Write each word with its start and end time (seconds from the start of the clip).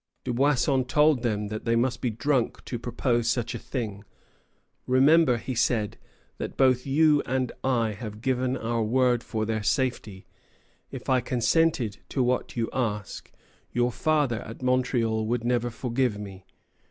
Dubuisson 0.25 0.83
told 0.87 1.21
them 1.21 1.49
that 1.49 1.63
they 1.63 1.75
must 1.75 2.01
be 2.01 2.09
drunk 2.09 2.65
to 2.65 2.79
propose 2.79 3.29
such 3.29 3.53
a 3.53 3.59
thing. 3.59 4.03
"Remember," 4.87 5.37
he 5.37 5.53
said, 5.53 5.95
"that 6.39 6.57
both 6.57 6.87
you 6.87 7.21
and 7.27 7.51
I 7.63 7.91
have 7.91 8.21
given 8.23 8.57
our 8.57 8.81
word 8.81 9.23
for 9.23 9.45
their 9.45 9.61
safety. 9.61 10.25
If 10.89 11.07
I 11.07 11.19
consented 11.21 11.99
to 12.09 12.23
what 12.23 12.55
you 12.55 12.67
ask, 12.73 13.31
your 13.71 13.91
father 13.91 14.41
at 14.41 14.63
Montreal 14.63 15.27
would 15.27 15.43
never 15.43 15.69
forgive 15.69 16.17
me. 16.17 16.45